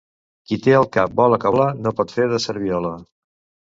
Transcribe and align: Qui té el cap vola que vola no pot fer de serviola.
Qui 0.51 0.57
té 0.67 0.73
el 0.77 0.87
cap 0.97 1.13
vola 1.21 1.41
que 1.45 1.53
vola 1.59 1.71
no 1.85 1.95
pot 2.01 2.19
fer 2.19 2.29
de 2.35 2.45
serviola. 2.51 2.99